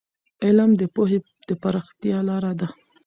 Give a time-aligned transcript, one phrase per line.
[0.45, 2.67] علم د پوهې د پراختیا لار ده.